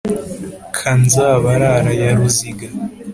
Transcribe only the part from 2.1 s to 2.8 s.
ruziga,